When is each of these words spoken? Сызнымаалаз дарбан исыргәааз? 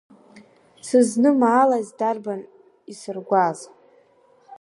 Сызнымаалаз 0.87 1.87
дарбан 1.99 2.41
исыргәааз? 2.91 3.59